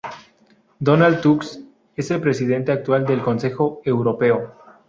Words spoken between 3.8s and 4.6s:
Europeo.